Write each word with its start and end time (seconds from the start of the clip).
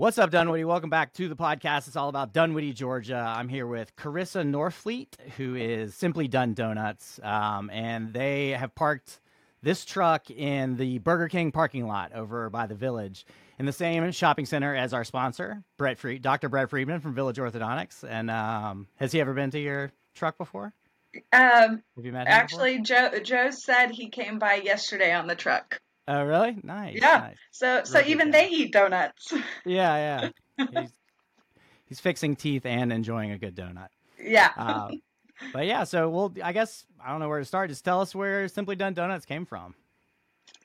What's 0.00 0.16
up, 0.16 0.30
Dunwoody? 0.30 0.64
Welcome 0.64 0.88
back 0.88 1.12
to 1.12 1.28
the 1.28 1.36
podcast. 1.36 1.86
It's 1.86 1.94
all 1.94 2.08
about 2.08 2.32
Dunwoody, 2.32 2.72
Georgia. 2.72 3.22
I'm 3.22 3.50
here 3.50 3.66
with 3.66 3.94
Karissa 3.96 4.42
Norfleet, 4.50 5.08
who 5.36 5.54
is 5.54 5.94
Simply 5.94 6.26
Done 6.26 6.54
Donuts, 6.54 7.20
um, 7.22 7.68
and 7.68 8.14
they 8.14 8.52
have 8.52 8.74
parked 8.74 9.20
this 9.62 9.84
truck 9.84 10.30
in 10.30 10.78
the 10.78 11.00
Burger 11.00 11.28
King 11.28 11.52
parking 11.52 11.86
lot 11.86 12.14
over 12.14 12.48
by 12.48 12.66
the 12.66 12.74
village 12.74 13.26
in 13.58 13.66
the 13.66 13.74
same 13.74 14.10
shopping 14.12 14.46
center 14.46 14.74
as 14.74 14.94
our 14.94 15.04
sponsor, 15.04 15.62
Brett 15.76 15.98
Dr. 16.22 16.48
Brett 16.48 16.70
Friedman 16.70 17.00
from 17.00 17.14
Village 17.14 17.36
Orthodontics. 17.36 18.02
And 18.02 18.30
um, 18.30 18.86
has 18.96 19.12
he 19.12 19.20
ever 19.20 19.34
been 19.34 19.50
to 19.50 19.60
your 19.60 19.92
truck 20.14 20.38
before? 20.38 20.72
Um, 21.30 21.82
actually, 22.14 22.78
before? 22.78 23.10
Joe 23.10 23.18
Joe 23.22 23.50
said 23.50 23.90
he 23.90 24.08
came 24.08 24.38
by 24.38 24.54
yesterday 24.54 25.12
on 25.12 25.26
the 25.26 25.34
truck. 25.34 25.78
Oh, 26.10 26.24
really? 26.24 26.56
Nice. 26.64 26.98
Yeah. 27.00 27.18
Nice. 27.18 27.36
So, 27.52 27.84
so 27.84 28.02
even 28.04 28.32
they 28.32 28.48
eat 28.48 28.72
donuts. 28.72 29.32
Yeah, 29.64 30.30
yeah. 30.56 30.66
He's, 30.72 30.92
he's 31.86 32.00
fixing 32.00 32.34
teeth 32.34 32.66
and 32.66 32.92
enjoying 32.92 33.30
a 33.30 33.38
good 33.38 33.54
donut. 33.54 33.88
Yeah. 34.20 34.50
Uh, 34.56 34.90
but 35.52 35.66
yeah, 35.66 35.84
so 35.84 36.08
we'll. 36.10 36.34
I 36.42 36.52
guess 36.52 36.84
I 37.02 37.10
don't 37.10 37.20
know 37.20 37.28
where 37.28 37.38
to 37.38 37.44
start. 37.44 37.70
Just 37.70 37.84
tell 37.84 38.00
us 38.00 38.12
where 38.12 38.48
Simply 38.48 38.74
Done 38.74 38.92
Donuts 38.92 39.24
came 39.24 39.46
from. 39.46 39.74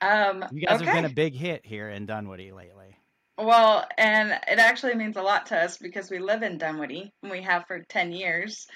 Um, 0.02 0.44
you 0.50 0.66
guys 0.66 0.80
okay. 0.80 0.86
have 0.86 0.94
been 0.94 1.04
a 1.04 1.14
big 1.14 1.34
hit 1.34 1.64
here 1.64 1.90
in 1.90 2.06
Dunwoody 2.06 2.52
lately. 2.52 2.96
Well, 3.38 3.86
and 3.96 4.32
it 4.32 4.58
actually 4.58 4.94
means 4.94 5.16
a 5.16 5.22
lot 5.22 5.46
to 5.46 5.56
us 5.56 5.78
because 5.78 6.10
we 6.10 6.18
live 6.18 6.42
in 6.42 6.58
Dunwoody 6.58 7.12
and 7.22 7.30
we 7.30 7.42
have 7.42 7.66
for 7.66 7.84
ten 7.88 8.12
years. 8.12 8.66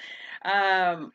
Um, 0.44 1.12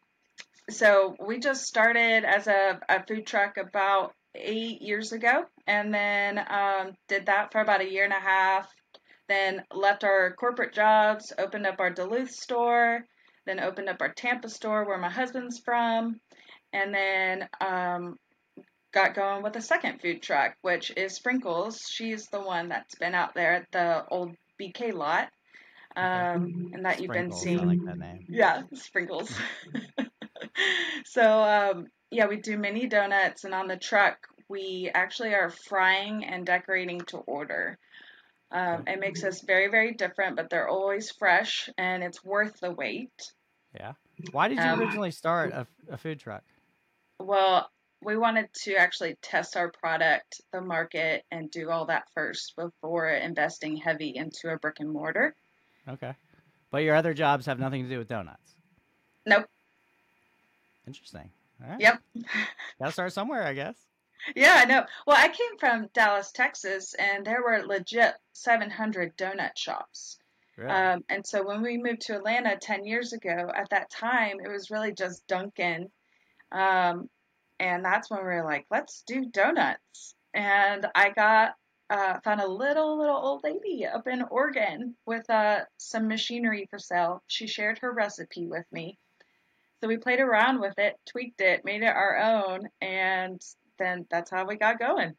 so 0.70 1.16
we 1.26 1.40
just 1.40 1.66
started 1.66 2.26
as 2.26 2.48
a, 2.48 2.80
a 2.90 3.05
food 3.05 3.26
truck 3.26 3.58
about 3.58 4.13
eight 4.35 4.81
years 4.81 5.12
ago, 5.12 5.45
and 5.67 5.94
then 5.94 6.39
um, 6.39 6.93
did 7.07 7.27
that 7.27 7.52
for 7.52 7.62
about 7.62 7.81
a 7.81 7.91
year 7.91 8.03
and 8.03 8.13
a 8.13 8.20
half. 8.20 8.71
Then 9.27 9.63
left 9.73 10.03
our 10.03 10.34
corporate 10.34 10.73
jobs, 10.73 11.34
opened 11.38 11.66
up 11.66 11.80
our 11.80 11.89
Duluth 11.89 12.31
store, 12.31 13.05
then 13.45 13.60
opened 13.60 13.90
up 13.90 14.01
our 14.01 14.13
Tampa 14.13 14.49
store 14.49 14.85
where 14.85 14.98
my 14.98 15.10
husband's 15.10 15.60
from, 15.60 16.20
and 16.73 16.93
then 16.93 17.48
um, 17.60 18.18
got 18.93 19.15
going 19.15 19.43
with 19.43 19.55
a 19.55 19.62
second 19.62 19.99
food 19.99 20.21
truck, 20.21 20.55
which 20.62 20.91
is 20.95 21.13
Sprinkles. 21.13 21.82
She's 21.90 22.27
the 22.27 22.41
one 22.41 22.70
that's 22.70 22.95
been 22.95 23.15
out 23.15 23.34
there 23.34 23.54
at 23.54 23.71
the 23.71 24.05
old 24.10 24.35
BK 24.60 24.93
lot. 24.93 25.29
Um, 25.98 26.71
and 26.73 26.85
that 26.85 26.99
you've 26.99 27.12
been 27.12 27.32
seeing. 27.32 27.67
Like. 27.67 28.20
Yeah, 28.27 28.63
Sprinkles. 28.73 29.34
so 31.05 31.43
um, 31.43 31.88
yeah, 32.16 32.27
we 32.27 32.38
do 32.38 32.58
mini 32.58 32.88
donuts, 32.88 33.44
and 33.44 33.54
on 33.54 33.68
the 33.68 33.76
truck, 33.76 34.27
we 34.48 34.90
actually 34.94 35.34
are 35.34 35.49
frying 35.49 36.24
and 36.24 36.46
decorating 36.46 37.02
to 37.02 37.18
order. 37.18 37.77
Um, 38.52 38.84
it 38.88 38.99
makes 38.99 39.24
us 39.24 39.41
very, 39.41 39.70
very 39.70 39.94
different, 39.94 40.38
but 40.38 40.49
they're 40.49 40.70
always 40.70 41.12
fresh, 41.12 41.70
and 41.77 42.04
it's 42.04 42.24
worth 42.24 42.60
the 42.62 42.72
wait. 42.72 43.34
Yeah. 43.74 43.94
Why 44.32 44.48
did 44.48 44.60
you 44.60 44.63
um, 44.63 44.80
originally 44.80 45.12
start 45.12 45.52
a, 45.52 45.68
a 45.90 45.98
food 45.98 46.22
truck? 46.22 46.44
Well, 47.20 47.70
we 48.02 48.16
wanted 48.16 48.48
to 48.63 48.76
actually 48.76 49.18
test 49.22 49.57
our 49.57 49.72
product, 49.72 50.41
the 50.54 50.62
market, 50.62 51.26
and 51.32 51.52
do 51.52 51.70
all 51.70 51.85
that 51.88 52.07
first 52.13 52.55
before 52.55 53.10
investing 53.10 53.76
heavy 53.76 54.16
into 54.16 54.54
a 54.54 54.57
brick 54.57 54.77
and 54.79 54.90
mortar. 54.90 55.35
Okay. 55.90 56.13
But 56.72 56.84
your 56.84 56.96
other 56.96 57.13
jobs 57.13 57.46
have 57.48 57.60
nothing 57.60 57.84
to 57.84 57.90
do 57.90 57.98
with 57.98 58.07
donuts? 58.07 58.55
Nope. 59.26 59.48
Interesting. 60.88 61.29
Right. 61.59 61.79
Yep. 61.79 62.01
Gotta 62.79 62.91
start 62.91 63.13
somewhere, 63.13 63.43
I 63.43 63.53
guess. 63.53 63.75
Yeah, 64.35 64.56
I 64.57 64.66
know. 64.66 64.85
Well, 65.06 65.17
I 65.17 65.28
came 65.28 65.57
from 65.59 65.89
Dallas, 65.94 66.31
Texas, 66.31 66.95
and 66.95 67.25
there 67.25 67.44
were 67.44 67.66
legit 67.66 68.16
700 68.34 69.16
donut 69.17 69.57
shops. 69.57 70.17
Really? 70.57 70.72
Um, 70.72 71.03
and 71.09 71.25
so 71.25 71.45
when 71.45 71.61
we 71.61 71.78
moved 71.78 72.01
to 72.01 72.16
Atlanta 72.16 72.57
10 72.57 72.85
years 72.85 73.13
ago, 73.13 73.51
at 73.53 73.69
that 73.69 73.89
time, 73.89 74.38
it 74.44 74.50
was 74.50 74.72
really 74.72 74.94
just 74.94 75.28
Dunkin'. 75.28 75.91
Um, 76.51 77.09
and 77.59 77.83
that's 77.83 78.09
when 78.09 78.19
we 78.19 78.25
were 78.25 78.44
like, 78.44 78.65
let's 78.71 79.03
do 79.05 79.25
donuts. 79.25 80.15
And 80.33 80.88
I 80.95 81.09
got, 81.09 81.55
uh, 81.89 82.19
found 82.23 82.41
a 82.41 82.47
little, 82.47 82.97
little 82.97 83.15
old 83.15 83.44
lady 83.44 83.85
up 83.85 84.07
in 84.07 84.23
Oregon 84.23 84.95
with 85.05 85.29
uh, 85.29 85.61
some 85.77 86.07
machinery 86.07 86.67
for 86.69 86.79
sale. 86.79 87.21
She 87.27 87.47
shared 87.47 87.79
her 87.79 87.91
recipe 87.91 88.47
with 88.47 88.65
me. 88.71 88.97
So 89.85 89.90
we 89.90 89.97
played 89.97 90.19
around 90.19 90.62
with 90.62 90.73
it, 90.79 90.96
tweaked 91.06 91.41
it, 91.41 91.63
made 91.63 91.84
it 91.84 91.96
our 91.96 92.18
own, 92.18 92.68
and 92.81 93.40
then 93.78 94.07
that's 94.09 94.31
how 94.31 94.44
we 94.47 94.56
got 94.56 94.79
going. 94.79 95.13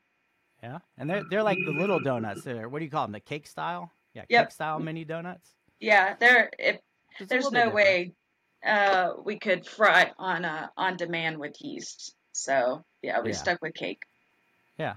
Yeah, 0.60 0.78
and 0.98 1.08
they're 1.08 1.22
they're 1.30 1.44
like 1.44 1.58
the 1.64 1.70
little 1.70 2.00
donuts. 2.00 2.42
There, 2.42 2.68
what 2.68 2.80
do 2.80 2.84
you 2.84 2.90
call 2.90 3.04
them? 3.04 3.12
The 3.12 3.20
cake 3.20 3.46
style? 3.46 3.92
Yeah, 4.12 4.24
yep. 4.28 4.46
cake 4.46 4.52
style 4.52 4.80
mini 4.80 5.04
donuts. 5.04 5.52
Yeah, 5.78 6.16
there. 6.18 6.50
If 6.58 6.80
there's 7.28 7.52
no 7.52 7.68
way 7.70 8.14
uh, 8.66 9.10
we 9.24 9.38
could 9.38 9.64
fry 9.64 10.10
on 10.18 10.44
uh, 10.44 10.66
on 10.76 10.96
demand 10.96 11.38
with 11.38 11.54
yeast, 11.60 12.16
so 12.32 12.84
yeah, 13.02 13.20
we 13.20 13.30
yeah. 13.30 13.36
stuck 13.36 13.62
with 13.62 13.74
cake. 13.74 14.02
Yeah, 14.80 14.94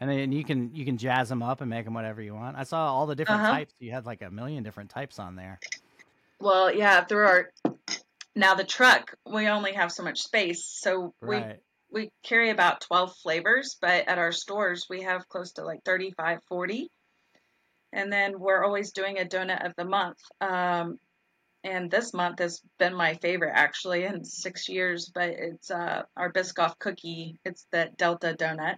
and 0.00 0.10
then 0.10 0.32
you 0.32 0.42
can 0.42 0.74
you 0.74 0.84
can 0.84 0.96
jazz 0.96 1.28
them 1.28 1.44
up 1.44 1.60
and 1.60 1.70
make 1.70 1.84
them 1.84 1.94
whatever 1.94 2.20
you 2.20 2.34
want. 2.34 2.56
I 2.56 2.64
saw 2.64 2.92
all 2.92 3.06
the 3.06 3.14
different 3.14 3.42
uh-huh. 3.42 3.52
types. 3.52 3.74
You 3.78 3.92
had 3.92 4.04
like 4.04 4.22
a 4.22 4.30
million 4.30 4.64
different 4.64 4.90
types 4.90 5.20
on 5.20 5.36
there. 5.36 5.60
Well, 6.40 6.74
yeah, 6.74 7.04
through 7.04 7.26
our 7.26 7.50
now 8.34 8.54
the 8.54 8.64
truck, 8.64 9.14
we 9.30 9.48
only 9.48 9.72
have 9.72 9.92
so 9.92 10.02
much 10.02 10.20
space, 10.20 10.64
so 10.64 11.14
right. 11.20 11.46
we 11.46 11.54
we 11.92 12.10
carry 12.22 12.50
about 12.50 12.82
12 12.82 13.16
flavors, 13.22 13.76
but 13.80 14.08
at 14.08 14.18
our 14.18 14.32
stores 14.32 14.86
we 14.88 15.02
have 15.02 15.28
close 15.28 15.52
to 15.52 15.64
like 15.64 15.80
35, 15.84 16.38
40. 16.48 16.88
And 17.92 18.12
then 18.12 18.38
we're 18.38 18.64
always 18.64 18.92
doing 18.92 19.18
a 19.18 19.24
donut 19.24 19.66
of 19.66 19.74
the 19.76 19.84
month. 19.84 20.18
Um, 20.40 20.98
and 21.64 21.90
this 21.90 22.14
month 22.14 22.38
has 22.38 22.62
been 22.78 22.94
my 22.94 23.14
favorite 23.14 23.52
actually 23.54 24.04
in 24.04 24.24
six 24.24 24.68
years, 24.68 25.10
but 25.12 25.30
it's 25.30 25.70
uh, 25.70 26.02
our 26.16 26.32
Biscoff 26.32 26.78
cookie. 26.78 27.38
It's 27.44 27.66
the 27.70 27.90
Delta 27.98 28.34
donut. 28.38 28.76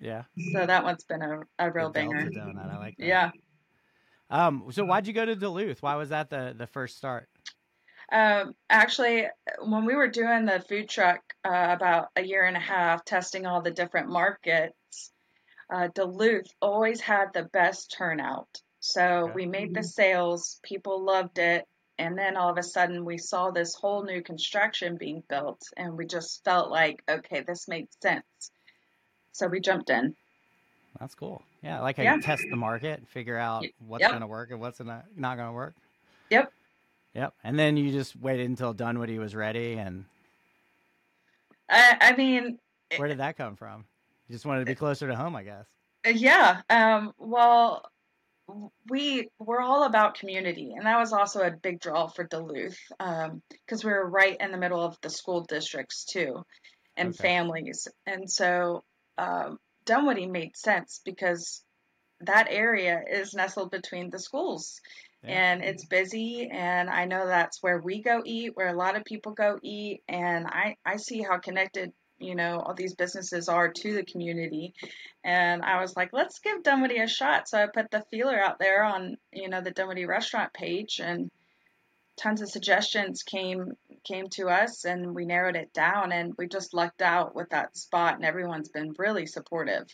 Yeah. 0.00 0.24
So 0.52 0.66
that 0.66 0.84
one's 0.84 1.04
been 1.04 1.22
a, 1.22 1.40
a 1.58 1.70
real 1.70 1.88
the 1.88 2.00
banger. 2.00 2.28
Delta 2.28 2.50
donut. 2.50 2.74
I 2.74 2.78
like 2.78 2.96
that. 2.98 3.06
Yeah. 3.06 3.30
Um, 4.28 4.64
so 4.70 4.84
why'd 4.84 5.06
you 5.06 5.12
go 5.12 5.24
to 5.24 5.36
Duluth? 5.36 5.82
Why 5.82 5.94
was 5.94 6.08
that 6.08 6.28
the, 6.28 6.54
the 6.56 6.66
first 6.66 6.96
start? 6.96 7.28
Um, 8.12 8.54
actually, 8.68 9.26
when 9.64 9.86
we 9.86 9.94
were 9.96 10.08
doing 10.08 10.44
the 10.44 10.60
food 10.68 10.88
truck 10.88 11.20
uh, 11.44 11.68
about 11.70 12.08
a 12.14 12.22
year 12.22 12.44
and 12.44 12.56
a 12.56 12.60
half, 12.60 13.04
testing 13.06 13.46
all 13.46 13.62
the 13.62 13.70
different 13.70 14.10
markets, 14.10 15.12
uh, 15.72 15.88
Duluth 15.94 16.52
always 16.60 17.00
had 17.00 17.32
the 17.32 17.44
best 17.44 17.94
turnout. 17.96 18.60
So 18.80 19.30
we 19.34 19.46
made 19.46 19.74
the 19.74 19.82
sales, 19.82 20.60
people 20.62 21.02
loved 21.02 21.38
it, 21.38 21.64
and 21.98 22.18
then 22.18 22.36
all 22.36 22.50
of 22.50 22.58
a 22.58 22.62
sudden 22.62 23.04
we 23.04 23.16
saw 23.16 23.50
this 23.50 23.74
whole 23.74 24.04
new 24.04 24.22
construction 24.22 24.96
being 24.98 25.22
built, 25.28 25.62
and 25.76 25.96
we 25.96 26.04
just 26.04 26.44
felt 26.44 26.70
like, 26.70 27.02
okay, 27.08 27.42
this 27.46 27.66
makes 27.68 27.96
sense. 28.02 28.24
So 29.30 29.46
we 29.46 29.60
jumped 29.60 29.88
in. 29.88 30.14
That's 31.00 31.14
cool. 31.14 31.42
Yeah, 31.62 31.80
like 31.80 31.96
how 31.96 32.02
Yeah. 32.02 32.16
you 32.16 32.20
test 32.20 32.44
the 32.50 32.56
market, 32.56 33.06
figure 33.08 33.38
out 33.38 33.64
what's 33.78 34.02
Yep. 34.02 34.10
going 34.10 34.20
to 34.20 34.26
work 34.26 34.50
and 34.50 34.60
what's 34.60 34.80
not 34.80 35.06
going 35.16 35.48
to 35.48 35.52
work. 35.52 35.74
Yep. 36.28 36.52
Yep. 37.14 37.34
And 37.44 37.58
then 37.58 37.76
you 37.76 37.90
just 37.92 38.16
waited 38.16 38.48
until 38.48 38.72
Dunwoody 38.72 39.18
was 39.18 39.34
ready. 39.34 39.74
And 39.74 40.06
I, 41.68 41.96
I 42.00 42.16
mean, 42.16 42.58
where 42.96 43.08
did 43.08 43.18
that 43.18 43.36
come 43.36 43.56
from? 43.56 43.84
You 44.28 44.34
just 44.34 44.46
wanted 44.46 44.60
to 44.60 44.66
be 44.66 44.74
closer 44.74 45.08
to 45.08 45.16
home, 45.16 45.36
I 45.36 45.42
guess. 45.42 45.66
Yeah. 46.06 46.62
Um, 46.70 47.12
well, 47.18 47.84
we 48.88 49.28
we're 49.38 49.60
all 49.60 49.84
about 49.84 50.14
community, 50.18 50.72
and 50.76 50.86
that 50.86 50.98
was 50.98 51.12
also 51.12 51.40
a 51.40 51.50
big 51.50 51.80
draw 51.80 52.08
for 52.08 52.24
Duluth 52.24 52.78
because 52.98 53.84
we 53.84 53.92
were 53.92 54.08
right 54.08 54.36
in 54.40 54.50
the 54.50 54.58
middle 54.58 54.82
of 54.82 54.96
the 55.00 55.10
school 55.10 55.42
districts 55.44 56.04
too, 56.04 56.44
and 56.96 57.10
Okay. 57.10 57.22
families, 57.22 57.88
and 58.06 58.30
so 58.30 58.84
um, 59.16 59.58
Dunwoody 59.84 60.26
made 60.26 60.56
sense 60.56 61.00
because 61.04 61.62
that 62.20 62.48
area 62.50 63.00
is 63.10 63.32
nestled 63.34 63.70
between 63.70 64.10
the 64.10 64.18
schools. 64.18 64.80
And 65.24 65.62
it's 65.62 65.84
busy, 65.84 66.48
and 66.50 66.90
I 66.90 67.04
know 67.04 67.26
that's 67.26 67.62
where 67.62 67.80
we 67.80 68.02
go 68.02 68.22
eat, 68.24 68.56
where 68.56 68.68
a 68.68 68.76
lot 68.76 68.96
of 68.96 69.04
people 69.04 69.32
go 69.32 69.58
eat, 69.62 70.02
and 70.08 70.46
I, 70.46 70.76
I 70.84 70.96
see 70.96 71.22
how 71.22 71.38
connected 71.38 71.92
you 72.22 72.34
know 72.34 72.60
all 72.60 72.74
these 72.74 72.94
businesses 72.94 73.48
are 73.48 73.68
to 73.68 73.94
the 73.94 74.04
community. 74.04 74.74
And 75.24 75.62
i 75.62 75.80
was 75.80 75.96
like 75.96 76.10
let's 76.12 76.38
give 76.38 76.62
dunwoody 76.62 76.98
a 76.98 77.08
shot. 77.08 77.48
So 77.48 77.58
i 77.58 77.66
put 77.66 77.90
the 77.90 78.04
feeler 78.10 78.40
out 78.40 78.58
there 78.58 78.84
on 78.84 79.16
you 79.32 79.48
know 79.48 79.60
the 79.60 79.72
dunwoody 79.72 80.06
restaurant 80.06 80.52
page 80.52 81.00
and 81.02 81.30
tons 82.16 82.42
of 82.42 82.50
suggestions 82.50 83.22
came 83.22 83.72
came 84.04 84.28
to 84.28 84.48
us 84.48 84.84
and 84.84 85.14
we 85.14 85.24
narrowed 85.24 85.56
it 85.56 85.72
down 85.72 86.12
and 86.12 86.34
we 86.38 86.46
just 86.46 86.74
lucked 86.74 87.02
out 87.02 87.34
with 87.34 87.50
that 87.50 87.76
spot 87.76 88.16
and 88.16 88.24
everyone's 88.24 88.68
been 88.68 88.94
really 88.98 89.26
supportive 89.26 89.86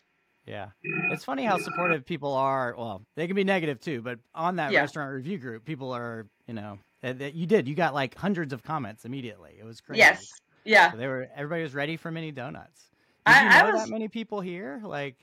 Yeah. 0.48 0.68
It's 1.12 1.24
funny 1.24 1.44
how 1.44 1.58
supportive 1.58 2.04
people 2.06 2.32
are. 2.32 2.74
Well, 2.76 3.02
they 3.16 3.26
can 3.26 3.36
be 3.36 3.44
negative 3.44 3.80
too, 3.80 4.00
but 4.02 4.18
on 4.34 4.56
that 4.56 4.72
Yeah. 4.72 4.80
restaurant 4.80 5.12
review 5.12 5.38
group, 5.38 5.64
people 5.64 5.92
are, 5.92 6.26
you 6.46 6.54
know, 6.54 6.78
that 7.02 7.34
you 7.34 7.46
did. 7.46 7.68
You 7.68 7.74
got 7.74 7.92
like 7.94 8.14
hundreds 8.16 8.52
of 8.52 8.62
comments 8.62 9.04
immediately. 9.04 9.56
It 9.60 9.64
was 9.64 9.80
crazy. 9.80 9.98
yes 10.00 10.32
yeah 10.64 10.90
So 10.90 10.96
they 10.96 11.06
were 11.06 11.28
everybody 11.36 11.62
was 11.62 11.74
ready 11.74 11.96
for 11.96 12.10
mini 12.10 12.32
donuts. 12.32 12.88
Did 13.26 13.34
I- 13.36 13.42
you 13.42 13.48
I 13.48 13.62
know 13.62 13.72
was- 13.74 13.84
that 13.84 13.90
many 13.90 14.08
people 14.08 14.40
here? 14.40 14.80
Like 14.82 15.16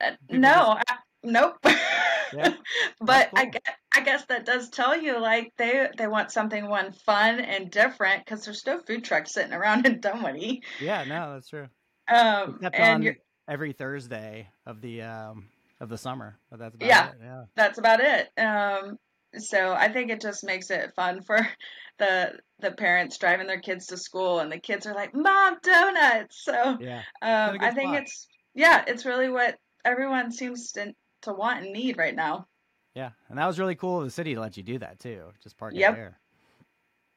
Uh, 0.00 0.12
no 0.30 0.78
I, 0.88 0.96
nope 1.24 1.56
Yeah. 2.32 2.52
but 3.00 3.30
cool. 3.34 3.38
I, 3.38 3.50
I 3.96 4.00
guess 4.02 4.26
that 4.26 4.44
does 4.46 4.68
tell 4.68 4.96
you 5.00 5.18
like 5.18 5.52
they 5.56 5.88
they 5.96 6.06
want 6.06 6.30
something 6.30 6.68
one 6.68 6.92
fun 6.92 7.40
and 7.40 7.70
different 7.70 8.24
because 8.24 8.44
there's 8.44 8.64
no 8.66 8.78
food 8.80 9.02
trucks 9.02 9.32
sitting 9.32 9.52
around 9.54 9.86
in 9.86 10.00
Dunwoody. 10.00 10.62
Yeah, 10.80 11.04
no, 11.04 11.32
that's 11.34 11.48
true. 11.48 11.68
Um, 12.06 12.56
Except 12.56 12.76
and 12.76 13.16
every 13.48 13.72
Thursday 13.72 14.48
of 14.66 14.80
the 14.80 15.02
um 15.02 15.48
of 15.80 15.88
the 15.88 15.98
summer, 15.98 16.36
but 16.50 16.58
that's 16.58 16.74
about 16.74 16.88
yeah, 16.88 17.08
it. 17.08 17.14
Yeah, 17.22 17.44
that's 17.56 17.78
about 17.78 18.00
it. 18.00 18.28
Um, 18.38 18.98
so 19.36 19.72
I 19.72 19.88
think 19.88 20.10
it 20.10 20.20
just 20.20 20.44
makes 20.44 20.70
it 20.70 20.92
fun 20.94 21.22
for 21.26 21.46
the 21.98 22.38
the 22.60 22.72
parents 22.72 23.18
driving 23.18 23.46
their 23.46 23.60
kids 23.60 23.86
to 23.86 23.96
school, 23.96 24.40
and 24.40 24.52
the 24.52 24.58
kids 24.58 24.86
are 24.86 24.94
like, 24.94 25.14
"Mom, 25.14 25.56
donuts!" 25.62 26.44
So 26.44 26.76
yeah, 26.80 27.02
um, 27.22 27.58
I 27.60 27.72
think 27.72 27.90
spot. 27.90 28.02
it's 28.02 28.28
yeah, 28.54 28.84
it's 28.86 29.06
really 29.06 29.28
what 29.28 29.56
everyone 29.84 30.30
seems 30.30 30.72
to 30.72 30.92
to 31.22 31.32
want 31.32 31.64
and 31.64 31.72
need 31.72 31.96
right 31.96 32.14
now. 32.14 32.46
Yeah, 32.94 33.10
and 33.28 33.38
that 33.38 33.46
was 33.46 33.58
really 33.58 33.76
cool 33.76 33.98
of 33.98 34.04
the 34.04 34.10
city 34.10 34.34
to 34.34 34.40
let 34.40 34.56
you 34.56 34.62
do 34.62 34.78
that 34.78 34.98
too. 34.98 35.30
Just 35.42 35.56
park 35.56 35.72
yep. 35.74 35.92
it 35.92 35.96
there. 35.96 36.18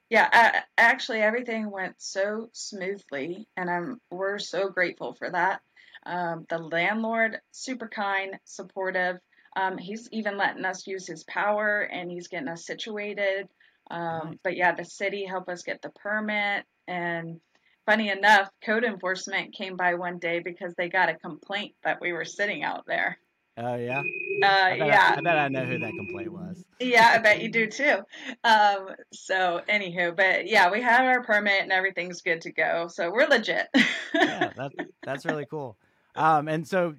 Yeah, 0.10 0.28
I, 0.32 0.64
actually, 0.78 1.22
everything 1.22 1.72
went 1.72 1.96
so 1.98 2.50
smoothly, 2.52 3.48
and 3.56 3.70
I'm 3.70 4.02
we're 4.12 4.40
so 4.40 4.70
grateful 4.70 5.14
for 5.14 5.32
that. 5.32 5.62
Um, 6.06 6.46
the 6.50 6.58
landlord, 6.58 7.40
super 7.52 7.88
kind, 7.88 8.40
supportive. 8.44 9.18
Um, 9.56 9.78
he's 9.78 10.08
even 10.12 10.38
letting 10.38 10.66
us 10.66 10.88
use 10.88 11.06
his 11.06 11.24
power, 11.26 11.82
and 11.82 12.10
he's 12.10 12.28
getting 12.28 12.48
us 12.48 12.66
situated. 12.66 13.48
Um, 13.90 14.22
nice. 14.24 14.38
But 14.44 14.58
yeah, 14.58 14.74
the 14.74 14.86
city 14.86 15.26
helped 15.26 15.50
us 15.50 15.64
get 15.64 15.82
the 15.82 15.90
permit, 15.90 16.66
and 16.88 17.40
funny 17.86 18.10
enough, 18.10 18.50
code 18.64 18.84
enforcement 18.84 19.54
came 19.54 19.76
by 19.76 19.96
one 19.96 20.18
day 20.20 20.40
because 20.40 20.74
they 20.76 20.90
got 20.90 21.10
a 21.10 21.16
complaint 21.16 21.76
that 21.84 22.00
we 22.02 22.14
were 22.14 22.26
sitting 22.26 22.64
out 22.64 22.86
there. 22.88 23.18
Oh 23.58 23.76
yeah. 23.76 24.00
Uh, 24.00 24.46
I 24.46 24.76
yeah. 24.76 25.14
I, 25.16 25.20
I, 25.20 25.22
bet 25.22 25.38
I 25.38 25.48
know 25.50 25.66
who 25.66 25.78
that 25.80 25.92
complaint 25.92 26.32
was. 26.32 26.64
Yeah, 26.80 27.12
I 27.14 27.18
bet 27.20 27.42
you 27.42 27.52
do 27.52 27.68
too. 27.68 28.00
Um, 28.44 28.88
so 29.12 29.62
anywho, 29.70 30.16
but 30.16 30.48
yeah, 30.48 30.72
we 30.72 30.82
have 30.82 31.02
our 31.02 31.22
permit 31.22 31.62
and 31.62 31.72
everything's 31.72 32.22
good 32.22 32.42
to 32.42 32.52
go, 32.52 32.88
so 32.88 33.12
we're 33.12 33.28
legit. 33.28 33.68
yeah, 34.16 34.52
that's 34.56 34.76
that's 35.04 35.26
really 35.26 35.46
cool. 35.46 35.78
Um, 36.16 36.48
and 36.48 36.68
so 36.68 36.96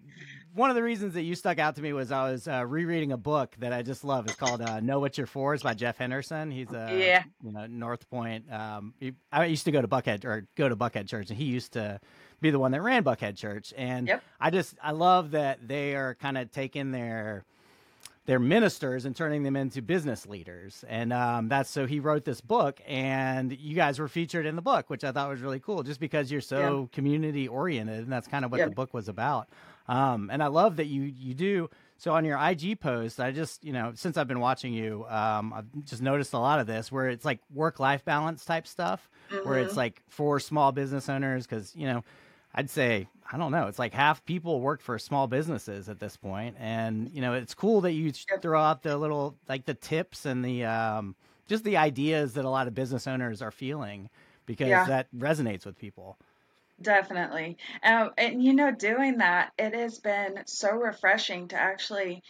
one 0.54 0.70
of 0.70 0.76
the 0.76 0.82
reasons 0.82 1.14
that 1.14 1.22
you 1.22 1.34
stuck 1.34 1.58
out 1.58 1.76
to 1.76 1.82
me 1.82 1.92
was 1.92 2.12
I 2.12 2.30
was 2.30 2.46
uh, 2.46 2.64
rereading 2.66 3.12
a 3.12 3.16
book 3.16 3.54
that 3.58 3.72
I 3.72 3.82
just 3.82 4.04
love. 4.04 4.26
It's 4.26 4.34
called 4.34 4.60
uh, 4.60 4.80
"Know 4.80 5.00
What 5.00 5.16
You're 5.16 5.26
For." 5.26 5.54
It's 5.54 5.62
by 5.62 5.74
Jeff 5.74 5.98
Henderson. 5.98 6.50
He's 6.50 6.70
a 6.72 6.88
yeah, 6.98 7.22
you 7.42 7.52
know, 7.52 7.66
North 7.66 8.08
Point. 8.10 8.52
Um, 8.52 8.94
he, 9.00 9.14
I 9.30 9.46
used 9.46 9.64
to 9.64 9.72
go 9.72 9.80
to 9.80 9.88
Buckhead 9.88 10.24
or 10.24 10.46
go 10.56 10.68
to 10.68 10.76
Buckhead 10.76 11.08
Church, 11.08 11.30
and 11.30 11.38
he 11.38 11.44
used 11.44 11.72
to 11.72 12.00
be 12.40 12.50
the 12.50 12.58
one 12.58 12.72
that 12.72 12.82
ran 12.82 13.02
Buckhead 13.02 13.36
Church. 13.36 13.72
And 13.76 14.08
yep. 14.08 14.22
I 14.40 14.50
just 14.50 14.74
I 14.82 14.90
love 14.92 15.30
that 15.30 15.66
they 15.66 15.94
are 15.94 16.14
kind 16.16 16.36
of 16.36 16.50
taking 16.50 16.90
their 16.90 17.44
their 18.24 18.38
ministers 18.38 19.04
and 19.04 19.16
turning 19.16 19.42
them 19.42 19.56
into 19.56 19.82
business 19.82 20.26
leaders. 20.26 20.84
And 20.88 21.12
um, 21.12 21.48
that's 21.48 21.68
so 21.68 21.86
he 21.86 21.98
wrote 21.98 22.24
this 22.24 22.40
book, 22.40 22.80
and 22.86 23.52
you 23.58 23.74
guys 23.74 23.98
were 23.98 24.08
featured 24.08 24.46
in 24.46 24.54
the 24.54 24.62
book, 24.62 24.88
which 24.90 25.02
I 25.02 25.10
thought 25.10 25.28
was 25.28 25.40
really 25.40 25.60
cool, 25.60 25.82
just 25.82 25.98
because 25.98 26.30
you're 26.30 26.40
so 26.40 26.82
yep. 26.82 26.92
community 26.92 27.48
oriented, 27.48 28.00
and 28.00 28.12
that's 28.12 28.28
kind 28.28 28.44
of 28.44 28.52
what 28.52 28.58
yep. 28.58 28.68
the 28.68 28.74
book 28.74 28.94
was 28.94 29.08
about. 29.08 29.48
Um, 29.88 30.30
and 30.32 30.42
I 30.42 30.46
love 30.46 30.76
that 30.76 30.86
you 30.86 31.02
you 31.02 31.34
do 31.34 31.68
so 31.98 32.12
on 32.12 32.24
your 32.24 32.38
IG 32.38 32.78
post. 32.80 33.18
I 33.18 33.32
just 33.32 33.64
you 33.64 33.72
know 33.72 33.92
since 33.94 34.16
I've 34.16 34.28
been 34.28 34.40
watching 34.40 34.72
you, 34.72 35.04
um, 35.08 35.52
I've 35.52 35.84
just 35.84 36.02
noticed 36.02 36.32
a 36.32 36.38
lot 36.38 36.60
of 36.60 36.68
this 36.68 36.92
where 36.92 37.08
it's 37.08 37.24
like 37.24 37.40
work 37.52 37.80
life 37.80 38.04
balance 38.04 38.44
type 38.44 38.68
stuff, 38.68 39.10
mm-hmm. 39.30 39.48
where 39.48 39.58
it's 39.58 39.70
mm-hmm. 39.70 39.78
like 39.78 40.02
for 40.08 40.38
small 40.38 40.70
business 40.72 41.08
owners 41.08 41.46
because 41.46 41.74
you 41.74 41.86
know. 41.86 42.04
I'd 42.54 42.70
say 42.70 43.08
I 43.32 43.38
don't 43.38 43.50
know. 43.50 43.66
It's 43.66 43.78
like 43.78 43.94
half 43.94 44.24
people 44.26 44.60
work 44.60 44.82
for 44.82 44.98
small 44.98 45.26
businesses 45.26 45.88
at 45.88 45.98
this 45.98 46.16
point, 46.18 46.56
and 46.58 47.10
you 47.12 47.22
know 47.22 47.32
it's 47.32 47.54
cool 47.54 47.80
that 47.80 47.92
you 47.92 48.12
throw 48.12 48.60
out 48.60 48.82
the 48.82 48.96
little 48.96 49.36
like 49.48 49.64
the 49.64 49.74
tips 49.74 50.26
and 50.26 50.44
the 50.44 50.64
um, 50.64 51.14
just 51.48 51.64
the 51.64 51.78
ideas 51.78 52.34
that 52.34 52.44
a 52.44 52.50
lot 52.50 52.66
of 52.66 52.74
business 52.74 53.06
owners 53.06 53.40
are 53.40 53.50
feeling 53.50 54.10
because 54.44 54.68
yeah. 54.68 54.84
that 54.84 55.06
resonates 55.16 55.64
with 55.64 55.78
people. 55.78 56.18
Definitely. 56.80 57.56
Um, 57.82 58.10
and 58.18 58.42
you 58.42 58.52
know, 58.52 58.70
doing 58.70 59.18
that, 59.18 59.52
it 59.58 59.74
has 59.74 59.98
been 59.98 60.42
so 60.46 60.72
refreshing 60.72 61.48
to 61.48 61.56
actually 61.56 62.22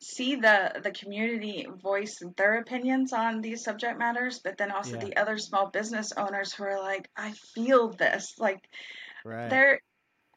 see 0.00 0.34
the 0.34 0.80
the 0.82 0.90
community 0.90 1.66
voice 1.80 2.20
their 2.36 2.58
opinions 2.58 3.12
on 3.12 3.40
these 3.40 3.64
subject 3.64 3.98
matters, 3.98 4.40
but 4.40 4.58
then 4.58 4.70
also 4.70 4.94
yeah. 4.94 5.04
the 5.04 5.16
other 5.16 5.38
small 5.38 5.70
business 5.70 6.12
owners 6.16 6.52
who 6.52 6.64
are 6.64 6.80
like, 6.80 7.08
I 7.16 7.32
feel 7.54 7.88
this. 7.90 8.34
Like 8.38 8.68
right. 9.24 9.50
they're 9.50 9.80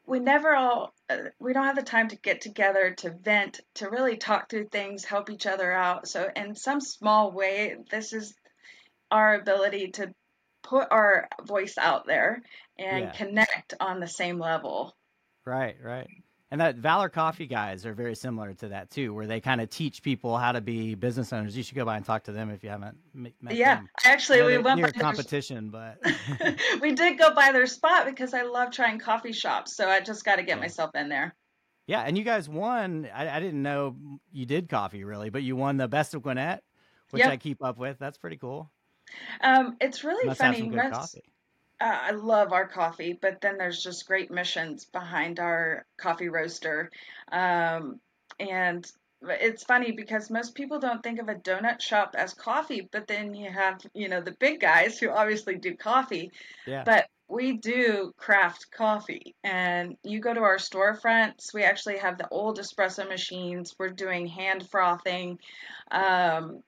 we 0.06 0.20
never 0.20 0.54
all 0.54 0.94
uh, 1.10 1.16
we 1.40 1.52
don't 1.52 1.66
have 1.66 1.76
the 1.76 1.82
time 1.82 2.08
to 2.08 2.16
get 2.16 2.40
together 2.40 2.94
to 2.96 3.10
vent 3.10 3.60
to 3.74 3.90
really 3.90 4.16
talk 4.16 4.48
through 4.48 4.68
things 4.68 5.04
help 5.04 5.30
each 5.30 5.46
other 5.46 5.72
out 5.72 6.06
so 6.08 6.28
in 6.36 6.54
some 6.54 6.80
small 6.80 7.32
way 7.32 7.76
this 7.90 8.12
is 8.12 8.34
our 9.10 9.34
ability 9.34 9.88
to 9.88 10.12
put 10.66 10.88
our 10.90 11.28
voice 11.46 11.78
out 11.78 12.06
there 12.06 12.42
and 12.78 13.04
yeah. 13.04 13.12
connect 13.12 13.74
on 13.80 14.00
the 14.00 14.08
same 14.08 14.38
level. 14.38 14.96
Right, 15.44 15.76
right. 15.82 16.08
And 16.52 16.60
that 16.60 16.76
Valor 16.76 17.08
Coffee 17.08 17.46
guys 17.46 17.84
are 17.84 17.92
very 17.92 18.14
similar 18.14 18.54
to 18.54 18.68
that 18.68 18.88
too, 18.90 19.12
where 19.12 19.26
they 19.26 19.40
kind 19.40 19.60
of 19.60 19.68
teach 19.68 20.00
people 20.00 20.38
how 20.38 20.52
to 20.52 20.60
be 20.60 20.94
business 20.94 21.32
owners. 21.32 21.56
You 21.56 21.64
should 21.64 21.74
go 21.74 21.84
by 21.84 21.96
and 21.96 22.06
talk 22.06 22.22
to 22.24 22.32
them 22.32 22.50
if 22.50 22.62
you 22.62 22.70
haven't 22.70 22.96
met 23.14 23.32
yeah, 23.50 23.76
them. 23.76 23.88
actually, 24.04 24.42
we 24.42 24.56
went 24.58 24.76
near 24.76 24.92
by 24.92 24.92
competition, 24.92 25.70
but 25.70 25.98
we 26.80 26.92
did 26.92 27.18
go 27.18 27.34
by 27.34 27.50
their 27.50 27.66
spot 27.66 28.06
because 28.06 28.32
I 28.32 28.42
love 28.42 28.70
trying 28.70 29.00
coffee 29.00 29.32
shops. 29.32 29.74
So 29.76 29.88
I 29.88 30.00
just 30.00 30.24
got 30.24 30.36
to 30.36 30.42
get 30.42 30.56
yeah. 30.56 30.60
myself 30.60 30.92
in 30.94 31.08
there. 31.08 31.34
Yeah, 31.88 32.02
and 32.02 32.16
you 32.16 32.22
guys 32.22 32.48
won. 32.48 33.08
I, 33.12 33.28
I, 33.28 33.40
didn't 33.40 33.62
know 33.62 33.96
you 34.32 34.44
did 34.46 34.68
coffee 34.68 35.04
really, 35.04 35.30
but 35.30 35.42
you 35.42 35.56
won 35.56 35.76
the 35.76 35.86
best 35.86 36.14
of 36.14 36.22
Gwinnett, 36.22 36.62
which 37.10 37.20
yep. 37.20 37.30
I 37.30 37.36
keep 37.36 37.62
up 37.62 37.78
with. 37.78 37.98
That's 37.98 38.18
pretty 38.18 38.36
cool. 38.36 38.70
Um, 39.40 39.76
it's 39.80 40.04
really 40.04 40.26
Must 40.26 40.40
funny. 40.40 40.68
Most, 40.68 41.18
uh, 41.80 41.98
I 42.02 42.10
love 42.12 42.52
our 42.52 42.66
coffee, 42.66 43.18
but 43.20 43.40
then 43.40 43.58
there's 43.58 43.82
just 43.82 44.06
great 44.06 44.30
missions 44.30 44.86
behind 44.86 45.40
our 45.40 45.84
coffee 45.98 46.28
roaster. 46.28 46.90
Um, 47.30 48.00
and 48.40 48.90
it's 49.22 49.64
funny 49.64 49.92
because 49.92 50.30
most 50.30 50.54
people 50.54 50.78
don't 50.78 51.02
think 51.02 51.18
of 51.18 51.28
a 51.28 51.34
donut 51.34 51.80
shop 51.80 52.14
as 52.16 52.34
coffee, 52.34 52.88
but 52.92 53.06
then 53.06 53.34
you 53.34 53.50
have, 53.50 53.80
you 53.94 54.08
know, 54.08 54.20
the 54.20 54.36
big 54.38 54.60
guys 54.60 54.98
who 54.98 55.10
obviously 55.10 55.56
do 55.56 55.74
coffee. 55.74 56.30
Yeah. 56.66 56.82
But 56.84 57.06
we 57.28 57.56
do 57.56 58.12
craft 58.16 58.70
coffee 58.70 59.34
and 59.42 59.96
you 60.04 60.20
go 60.20 60.32
to 60.32 60.40
our 60.40 60.58
storefronts 60.58 61.52
we 61.52 61.64
actually 61.64 61.98
have 61.98 62.18
the 62.18 62.28
old 62.28 62.58
espresso 62.58 63.08
machines 63.08 63.74
we're 63.78 63.88
doing 63.88 64.28
hand 64.28 64.64
frothing 64.70 65.36
um, 65.90 66.62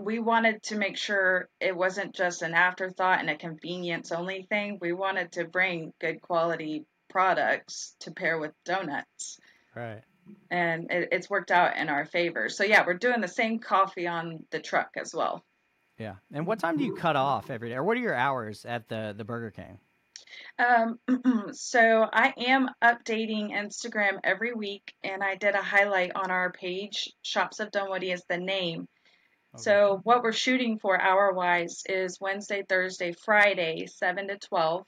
we 0.00 0.18
wanted 0.18 0.62
to 0.64 0.76
make 0.76 0.96
sure 0.96 1.48
it 1.60 1.76
wasn't 1.76 2.14
just 2.14 2.42
an 2.42 2.54
afterthought 2.54 3.20
and 3.20 3.30
a 3.30 3.36
convenience 3.36 4.12
only 4.12 4.46
thing. 4.48 4.78
We 4.80 4.92
wanted 4.92 5.32
to 5.32 5.44
bring 5.44 5.92
good 6.00 6.20
quality 6.20 6.84
products 7.08 7.94
to 8.00 8.10
pair 8.10 8.38
with 8.38 8.52
donuts. 8.64 9.38
Right. 9.74 10.02
And 10.50 10.90
it, 10.90 11.08
it's 11.12 11.30
worked 11.30 11.50
out 11.50 11.76
in 11.76 11.88
our 11.88 12.04
favor. 12.04 12.48
So 12.48 12.64
yeah, 12.64 12.84
we're 12.86 12.94
doing 12.94 13.20
the 13.20 13.28
same 13.28 13.58
coffee 13.58 14.06
on 14.06 14.44
the 14.50 14.60
truck 14.60 14.90
as 14.96 15.14
well. 15.14 15.44
Yeah. 15.98 16.16
And 16.32 16.46
what 16.46 16.58
time 16.58 16.76
do 16.76 16.84
you 16.84 16.94
cut 16.94 17.16
off 17.16 17.50
every 17.50 17.70
day? 17.70 17.76
Or 17.76 17.84
what 17.84 17.96
are 17.96 18.00
your 18.00 18.14
hours 18.14 18.64
at 18.66 18.88
the 18.88 19.14
the 19.16 19.24
Burger 19.24 19.50
King? 19.50 19.78
Um, 20.58 20.98
so 21.52 22.06
I 22.12 22.34
am 22.38 22.68
updating 22.82 23.52
Instagram 23.52 24.18
every 24.24 24.52
week, 24.52 24.94
and 25.02 25.22
I 25.22 25.36
did 25.36 25.54
a 25.54 25.62
highlight 25.62 26.12
on 26.14 26.30
our 26.30 26.52
page. 26.52 27.12
Shops 27.22 27.60
of 27.60 27.70
Dunwoody 27.70 28.10
is 28.10 28.24
the 28.28 28.38
name, 28.38 28.88
so 29.56 30.00
what 30.04 30.22
we're 30.22 30.32
shooting 30.32 30.78
for 30.78 31.00
hour 31.00 31.32
wise 31.32 31.82
is 31.88 32.20
Wednesday, 32.20 32.64
Thursday, 32.68 33.12
Friday, 33.12 33.86
7 33.86 34.28
to 34.28 34.38
12, 34.38 34.84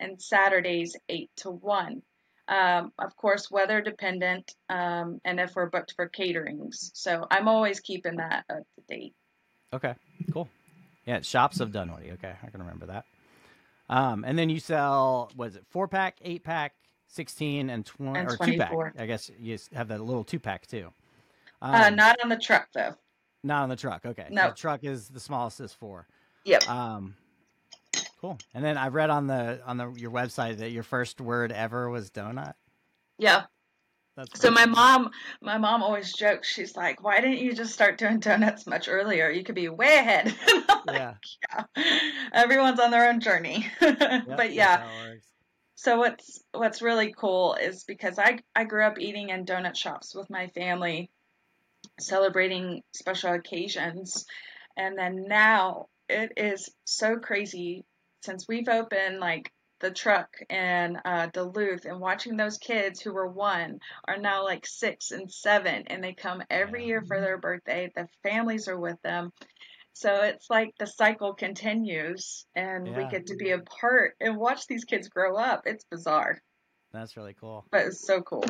and 0.00 0.20
Saturdays, 0.20 0.96
8 1.08 1.30
to 1.38 1.50
1. 1.50 2.02
Um, 2.48 2.92
of 2.98 3.16
course, 3.16 3.50
weather 3.50 3.80
dependent, 3.80 4.52
um, 4.68 5.20
and 5.24 5.40
if 5.40 5.54
we're 5.54 5.70
booked 5.70 5.94
for 5.96 6.08
caterings. 6.08 6.90
So 6.94 7.26
I'm 7.30 7.48
always 7.48 7.80
keeping 7.80 8.16
that 8.16 8.44
up 8.50 8.58
to 8.58 8.82
date. 8.88 9.14
Okay, 9.72 9.94
cool. 10.32 10.48
Yeah, 11.06 11.20
Shops 11.20 11.60
of 11.60 11.72
Dunwoody. 11.72 12.12
Okay, 12.12 12.32
I 12.42 12.50
can 12.50 12.60
remember 12.60 12.86
that. 12.86 13.04
Um, 13.88 14.24
and 14.24 14.38
then 14.38 14.50
you 14.50 14.60
sell, 14.60 15.30
was 15.36 15.56
it 15.56 15.64
four 15.70 15.88
pack, 15.88 16.16
eight 16.22 16.44
pack, 16.44 16.74
16, 17.08 17.70
and 17.70 17.84
20, 17.84 18.20
or 18.20 18.36
two 18.36 18.58
pack? 18.58 18.72
I 18.98 19.06
guess 19.06 19.30
you 19.38 19.58
have 19.74 19.88
that 19.88 20.00
little 20.00 20.24
two 20.24 20.38
pack 20.38 20.66
too. 20.66 20.92
Uh, 21.60 21.84
um, 21.86 21.96
not 21.96 22.16
on 22.22 22.28
the 22.28 22.36
truck 22.36 22.68
though. 22.74 22.94
Not 23.42 23.62
on 23.62 23.68
the 23.68 23.76
truck. 23.76 24.04
Okay. 24.04 24.26
No. 24.30 24.48
The 24.48 24.54
truck 24.54 24.84
is 24.84 25.08
the 25.08 25.20
smallest 25.20 25.60
is 25.60 25.72
four. 25.72 26.06
Yep. 26.44 26.68
Um, 26.68 27.14
cool. 28.20 28.38
And 28.54 28.64
then 28.64 28.76
I 28.76 28.88
read 28.88 29.10
on 29.10 29.26
the 29.26 29.60
on 29.66 29.76
the 29.76 29.92
your 29.92 30.10
website 30.10 30.58
that 30.58 30.70
your 30.70 30.82
first 30.82 31.20
word 31.20 31.52
ever 31.52 31.90
was 31.90 32.10
donut. 32.10 32.54
Yeah. 33.18 33.44
That's 34.16 34.40
so 34.40 34.50
my 34.50 34.66
mom, 34.66 35.10
my 35.40 35.56
mom 35.56 35.82
always 35.82 36.12
jokes. 36.12 36.46
She's 36.46 36.76
like, 36.76 37.02
"Why 37.02 37.20
didn't 37.20 37.38
you 37.38 37.54
just 37.54 37.72
start 37.72 37.96
doing 37.96 38.18
donuts 38.20 38.66
much 38.66 38.86
earlier? 38.86 39.30
You 39.30 39.42
could 39.42 39.54
be 39.54 39.70
way 39.70 39.96
ahead." 39.96 40.34
yeah. 40.86 41.14
yeah. 41.48 41.94
Everyone's 42.34 42.78
on 42.78 42.90
their 42.90 43.08
own 43.08 43.20
journey, 43.20 43.66
yep, 43.80 44.26
but 44.26 44.52
yeah. 44.52 44.86
So 45.76 45.96
what's 45.96 46.42
what's 46.52 46.82
really 46.82 47.14
cool 47.16 47.54
is 47.54 47.84
because 47.84 48.18
I 48.18 48.40
I 48.54 48.64
grew 48.64 48.84
up 48.84 48.98
eating 49.00 49.30
in 49.30 49.46
donut 49.46 49.76
shops 49.76 50.14
with 50.14 50.28
my 50.28 50.48
family, 50.48 51.10
celebrating 52.00 52.82
special 52.92 53.32
occasions. 53.32 54.24
And 54.76 54.96
then 54.98 55.26
now 55.28 55.86
it 56.08 56.32
is 56.36 56.70
so 56.84 57.16
crazy 57.16 57.84
since 58.22 58.46
we've 58.48 58.68
opened 58.68 59.18
like 59.20 59.50
the 59.80 59.90
truck 59.90 60.28
in 60.48 60.96
uh, 61.04 61.26
Duluth 61.32 61.84
and 61.84 62.00
watching 62.00 62.36
those 62.36 62.56
kids 62.56 63.00
who 63.00 63.12
were 63.12 63.28
one 63.28 63.80
are 64.06 64.16
now 64.16 64.44
like 64.44 64.64
six 64.64 65.10
and 65.10 65.30
seven 65.30 65.84
and 65.88 66.02
they 66.02 66.14
come 66.14 66.42
every 66.48 66.86
year 66.86 67.02
for 67.02 67.20
their 67.20 67.38
birthday. 67.38 67.90
The 67.94 68.08
families 68.22 68.68
are 68.68 68.78
with 68.78 69.00
them. 69.02 69.32
So 69.94 70.22
it's 70.22 70.48
like 70.48 70.70
the 70.78 70.86
cycle 70.86 71.34
continues 71.34 72.46
and 72.54 72.86
yeah. 72.86 72.96
we 72.96 73.10
get 73.10 73.26
to 73.26 73.36
be 73.36 73.50
a 73.50 73.58
part 73.58 74.14
and 74.20 74.38
watch 74.38 74.66
these 74.66 74.84
kids 74.84 75.08
grow 75.08 75.36
up. 75.36 75.62
It's 75.66 75.84
bizarre. 75.84 76.40
That's 76.92 77.16
really 77.16 77.34
cool. 77.34 77.66
But 77.70 77.86
it's 77.86 78.06
so 78.06 78.22
cool. 78.22 78.44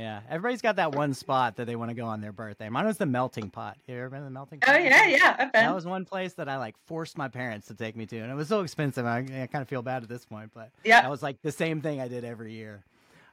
Yeah, 0.00 0.20
everybody's 0.30 0.62
got 0.62 0.76
that 0.76 0.94
one 0.94 1.12
spot 1.12 1.56
that 1.56 1.66
they 1.66 1.76
want 1.76 1.90
to 1.90 1.94
go 1.94 2.06
on 2.06 2.22
their 2.22 2.32
birthday. 2.32 2.70
Mine 2.70 2.86
was 2.86 2.96
the 2.96 3.04
melting 3.04 3.50
pot. 3.50 3.76
You 3.86 3.96
ever 3.96 4.08
been 4.08 4.20
to 4.20 4.24
the 4.24 4.30
melting 4.30 4.60
pot? 4.60 4.74
Oh 4.74 4.78
yeah, 4.78 5.06
yeah, 5.06 5.36
I've 5.38 5.52
been. 5.52 5.64
That 5.64 5.74
was 5.74 5.84
one 5.84 6.06
place 6.06 6.32
that 6.34 6.48
I 6.48 6.56
like 6.56 6.74
forced 6.86 7.18
my 7.18 7.28
parents 7.28 7.66
to 7.66 7.74
take 7.74 7.96
me 7.96 8.06
to, 8.06 8.18
and 8.18 8.32
it 8.32 8.34
was 8.34 8.48
so 8.48 8.62
expensive. 8.62 9.04
I, 9.04 9.18
I 9.18 9.46
kind 9.52 9.60
of 9.60 9.68
feel 9.68 9.82
bad 9.82 10.02
at 10.02 10.08
this 10.08 10.24
point, 10.24 10.52
but 10.54 10.70
yeah, 10.84 11.02
that 11.02 11.10
was 11.10 11.22
like 11.22 11.42
the 11.42 11.52
same 11.52 11.82
thing 11.82 12.00
I 12.00 12.08
did 12.08 12.24
every 12.24 12.54
year. 12.54 12.82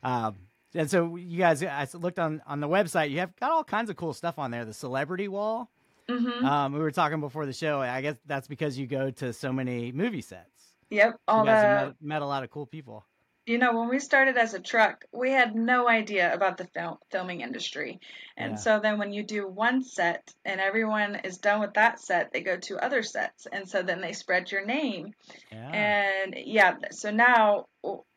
Um, 0.04 0.36
and 0.74 0.92
so 0.92 1.16
you 1.16 1.38
guys, 1.38 1.64
I 1.64 1.88
looked 1.94 2.20
on 2.20 2.42
on 2.46 2.60
the 2.60 2.68
website. 2.68 3.12
You 3.12 3.20
have 3.20 3.34
got 3.38 3.52
all 3.52 3.64
kinds 3.64 3.90
of 3.90 3.96
cool 3.96 4.14
stuff 4.14 4.38
on 4.38 4.52
there. 4.52 4.66
The 4.66 4.74
celebrity 4.74 5.30
wall. 5.30 5.70
Mm-hmm. 6.10 6.46
Um, 6.46 6.74
we 6.74 6.80
were 6.80 6.92
talking 6.92 7.22
before 7.22 7.46
the 7.46 7.54
show. 7.54 7.80
I 7.80 8.02
guess 8.02 8.18
that's 8.26 8.50
because 8.50 8.78
you 8.78 8.88
go 8.88 9.10
to 9.12 9.32
so 9.32 9.54
many 9.54 9.94
movie 9.94 10.22
sets. 10.22 10.74
Yep, 10.90 11.20
all 11.30 11.46
you 11.46 11.46
guys 11.46 11.64
the... 11.64 11.88
met, 11.88 11.96
met 12.02 12.22
a 12.22 12.26
lot 12.26 12.44
of 12.44 12.52
cool 12.52 12.66
people. 12.66 13.06
You 13.48 13.58
know, 13.58 13.80
when 13.80 13.88
we 13.88 14.00
started 14.00 14.36
as 14.36 14.54
a 14.54 14.60
truck, 14.60 15.06
we 15.14 15.32
had 15.32 15.56
no 15.56 15.88
idea 15.88 16.34
about 16.34 16.58
the 16.58 16.68
film, 16.68 16.98
filming 17.12 17.40
industry. 17.40 18.02
And 18.36 18.52
yeah. 18.52 18.58
so 18.58 18.80
then 18.82 19.00
when 19.00 19.14
you 19.14 19.24
do 19.24 19.48
one 19.48 19.86
set 19.86 20.34
and 20.44 20.60
everyone 20.60 21.16
is 21.24 21.38
done 21.38 21.62
with 21.62 21.74
that 21.76 22.02
set, 22.02 22.34
they 22.34 22.42
go 22.42 22.58
to 22.58 22.84
other 22.84 23.02
sets. 23.02 23.48
And 23.50 23.68
so 23.68 23.84
then 23.84 24.02
they 24.02 24.12
spread 24.12 24.52
your 24.52 24.66
name. 24.66 25.14
Yeah. 25.50 25.70
And 25.72 26.36
yeah, 26.38 26.76
so 26.92 27.10
now 27.10 27.68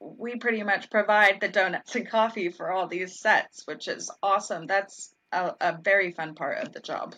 we 0.01 0.35
pretty 0.35 0.65
much 0.65 0.91
provide 0.91 1.41
the 1.41 1.49
donuts 1.49 1.95
and 1.95 2.11
coffee 2.11 2.49
for 2.49 2.73
all 2.73 2.89
these 2.89 3.21
sets, 3.21 3.63
which 3.67 3.87
is 3.87 4.11
awesome. 4.25 4.67
That's 4.67 5.15
a, 5.31 5.55
a 5.61 5.79
very 5.81 6.11
fun 6.11 6.35
part 6.35 6.59
of 6.59 6.73
the 6.73 6.81
job. 6.81 7.15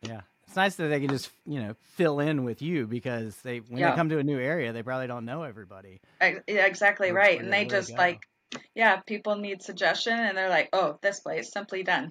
Yeah 0.00 0.22
it's 0.50 0.56
nice 0.56 0.74
that 0.74 0.88
they 0.88 0.98
can 0.98 1.10
just 1.10 1.30
you 1.46 1.62
know 1.62 1.76
fill 1.94 2.18
in 2.18 2.42
with 2.42 2.60
you 2.60 2.84
because 2.84 3.36
they 3.36 3.58
when 3.58 3.78
yeah. 3.78 3.90
they 3.90 3.96
come 3.96 4.08
to 4.08 4.18
a 4.18 4.24
new 4.24 4.38
area 4.38 4.72
they 4.72 4.82
probably 4.82 5.06
don't 5.06 5.24
know 5.24 5.44
everybody. 5.44 6.00
Exactly 6.20 7.12
right. 7.12 7.40
and 7.40 7.52
they 7.52 7.66
just 7.66 7.92
like 7.92 8.26
yeah 8.74 8.96
people 9.06 9.36
need 9.36 9.62
suggestion 9.62 10.18
and 10.18 10.36
they're 10.36 10.48
like 10.48 10.68
oh 10.72 10.98
this 11.02 11.20
place 11.20 11.52
simply 11.52 11.84
done. 11.84 12.10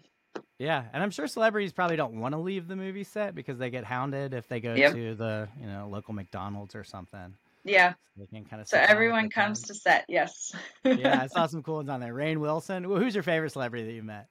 Yeah 0.58 0.86
and 0.93 1.03
i'm 1.03 1.12
sure 1.12 1.27
celebrities 1.27 1.74
probably 1.74 1.98
don't 1.98 2.17
want 2.17 2.34
to 2.34 2.39
leave 2.39 2.69
the 2.69 2.77
movie 2.77 3.03
set 3.03 3.36
because 3.36 3.58
they 3.58 3.69
get 3.69 3.84
hounded 3.84 4.34
if 4.34 4.48
they 4.48 4.62
go 4.62 4.74
yep. 4.74 4.93
to 4.93 5.15
the 5.15 5.50
you 5.60 5.67
know 5.67 5.89
local 5.91 6.13
mcdonald's 6.13 6.75
or 6.75 6.86
something. 6.86 7.34
Yeah. 7.65 7.96
So, 8.17 8.25
kind 8.31 8.62
of 8.62 8.69
so 8.69 8.77
everyone 8.77 9.29
comes 9.29 9.63
to 9.63 9.75
set 9.75 10.05
yes. 10.08 10.55
Yeah 10.86 11.24
i 11.24 11.27
saw 11.27 11.46
some 11.46 11.62
cool 11.62 11.75
ones 11.75 11.89
on 11.89 12.00
there. 12.00 12.13
Rainn 12.13 12.38
wilson 12.38 12.86
who's 12.86 13.15
your 13.15 13.24
favorite 13.24 13.51
celebrity 13.51 13.86
that 13.86 13.93
you 13.93 14.03
met 14.03 14.29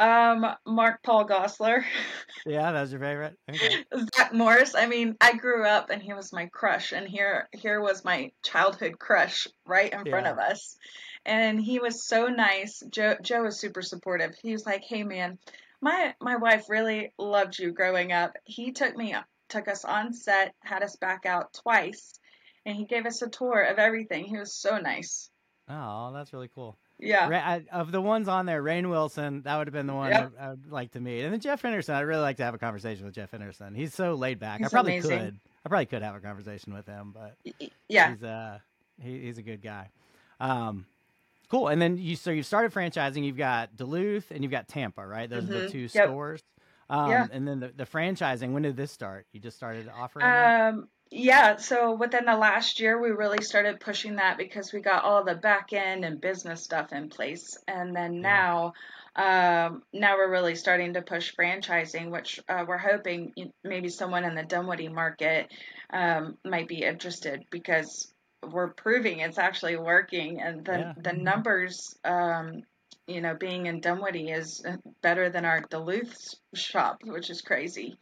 um, 0.00 0.46
Mark 0.66 1.02
Paul 1.02 1.26
Gosselaar. 1.26 1.84
Yeah, 2.46 2.72
that 2.72 2.80
was 2.80 2.92
your 2.92 3.00
favorite. 3.00 3.36
Okay. 3.50 3.84
Zach 4.14 4.32
Morris. 4.32 4.74
I 4.74 4.86
mean, 4.86 5.16
I 5.20 5.34
grew 5.36 5.66
up 5.66 5.90
and 5.90 6.02
he 6.02 6.12
was 6.12 6.32
my 6.32 6.46
crush, 6.46 6.92
and 6.92 7.06
here 7.06 7.48
here 7.52 7.80
was 7.80 8.04
my 8.04 8.30
childhood 8.42 8.98
crush 8.98 9.48
right 9.66 9.92
in 9.92 10.06
yeah. 10.06 10.10
front 10.10 10.26
of 10.26 10.38
us, 10.38 10.76
and 11.26 11.60
he 11.60 11.78
was 11.78 12.06
so 12.06 12.26
nice. 12.26 12.82
Joe 12.90 13.16
Joe 13.22 13.42
was 13.42 13.58
super 13.58 13.82
supportive. 13.82 14.34
He 14.40 14.52
was 14.52 14.64
like, 14.64 14.84
"Hey, 14.84 15.02
man, 15.02 15.38
my 15.80 16.14
my 16.20 16.36
wife 16.36 16.66
really 16.68 17.12
loved 17.18 17.58
you 17.58 17.72
growing 17.72 18.12
up. 18.12 18.36
He 18.44 18.72
took 18.72 18.96
me 18.96 19.14
took 19.48 19.66
us 19.66 19.84
on 19.84 20.12
set, 20.12 20.54
had 20.60 20.82
us 20.82 20.96
back 20.96 21.26
out 21.26 21.54
twice, 21.54 22.20
and 22.64 22.76
he 22.76 22.84
gave 22.84 23.06
us 23.06 23.22
a 23.22 23.28
tour 23.28 23.62
of 23.62 23.78
everything. 23.78 24.24
He 24.24 24.38
was 24.38 24.54
so 24.54 24.78
nice." 24.78 25.30
Oh, 25.68 26.12
that's 26.14 26.32
really 26.32 26.50
cool. 26.54 26.78
Yeah. 26.98 27.60
of 27.72 27.92
the 27.92 28.00
ones 28.00 28.28
on 28.28 28.46
there, 28.46 28.62
Rainn 28.62 28.90
Wilson, 28.90 29.42
that 29.42 29.56
would 29.56 29.66
have 29.66 29.74
been 29.74 29.86
the 29.86 29.94
one 29.94 30.10
yep. 30.10 30.32
I 30.40 30.50
would 30.50 30.70
like 30.70 30.92
to 30.92 31.00
meet. 31.00 31.22
And 31.22 31.32
then 31.32 31.40
Jeff 31.40 31.62
Henderson, 31.62 31.94
I'd 31.94 32.02
really 32.02 32.22
like 32.22 32.38
to 32.38 32.44
have 32.44 32.54
a 32.54 32.58
conversation 32.58 33.04
with 33.04 33.14
Jeff 33.14 33.30
Henderson. 33.30 33.74
He's 33.74 33.94
so 33.94 34.14
laid 34.14 34.38
back. 34.38 34.58
He's 34.58 34.66
I 34.66 34.70
probably 34.70 34.98
amazing. 34.98 35.18
could. 35.18 35.40
I 35.64 35.68
probably 35.68 35.86
could 35.86 36.02
have 36.02 36.14
a 36.14 36.20
conversation 36.20 36.72
with 36.72 36.86
him, 36.86 37.14
but 37.14 37.36
yeah, 37.88 38.12
he's 38.12 38.22
uh 38.22 38.58
he, 39.02 39.20
he's 39.20 39.38
a 39.38 39.42
good 39.42 39.62
guy. 39.62 39.90
Um, 40.40 40.86
cool. 41.48 41.68
And 41.68 41.80
then 41.80 41.98
you 41.98 42.16
so 42.16 42.30
you've 42.30 42.46
started 42.46 42.72
franchising. 42.72 43.24
You've 43.24 43.36
got 43.36 43.76
Duluth 43.76 44.30
and 44.30 44.42
you've 44.42 44.52
got 44.52 44.68
Tampa, 44.68 45.06
right? 45.06 45.28
Those 45.28 45.44
mm-hmm. 45.44 45.52
are 45.52 45.56
the 45.56 45.62
mm-hmm. 45.64 45.72
two 45.72 45.88
yep. 45.92 46.08
stores. 46.08 46.42
Um, 46.90 47.10
yeah. 47.10 47.26
And 47.30 47.46
then 47.46 47.60
the, 47.60 47.68
the 47.68 47.84
franchising. 47.84 48.52
When 48.52 48.62
did 48.62 48.76
this 48.76 48.90
start? 48.90 49.26
You 49.32 49.40
just 49.40 49.56
started 49.56 49.90
offering. 49.94 50.24
Um, 50.24 50.88
yeah, 51.10 51.56
so 51.56 51.94
within 51.94 52.26
the 52.26 52.36
last 52.36 52.80
year, 52.80 53.00
we 53.00 53.10
really 53.10 53.42
started 53.42 53.80
pushing 53.80 54.16
that 54.16 54.36
because 54.36 54.72
we 54.72 54.80
got 54.80 55.04
all 55.04 55.24
the 55.24 55.34
back 55.34 55.72
end 55.72 56.04
and 56.04 56.20
business 56.20 56.62
stuff 56.62 56.92
in 56.92 57.08
place, 57.08 57.56
and 57.66 57.96
then 57.96 58.20
now, 58.20 58.74
um, 59.16 59.82
now 59.92 60.16
we're 60.16 60.30
really 60.30 60.54
starting 60.54 60.92
to 60.94 61.02
push 61.02 61.34
franchising, 61.34 62.10
which 62.10 62.40
uh, 62.48 62.64
we're 62.68 62.76
hoping 62.76 63.32
maybe 63.64 63.88
someone 63.88 64.24
in 64.24 64.34
the 64.34 64.42
Dunwoody 64.42 64.88
market 64.88 65.50
um, 65.90 66.36
might 66.44 66.68
be 66.68 66.82
interested 66.82 67.44
because 67.50 68.12
we're 68.50 68.68
proving 68.68 69.20
it's 69.20 69.38
actually 69.38 69.76
working, 69.76 70.42
and 70.42 70.64
the 70.64 70.78
yeah. 70.78 70.92
the 70.98 71.12
numbers. 71.12 71.96
Um, 72.04 72.62
you 73.06 73.22
know, 73.22 73.34
being 73.34 73.64
in 73.64 73.80
Dunwoody 73.80 74.28
is 74.28 74.62
better 75.00 75.30
than 75.30 75.46
our 75.46 75.60
Duluth 75.70 76.34
shop, 76.52 77.00
which 77.02 77.30
is 77.30 77.40
crazy. 77.40 77.98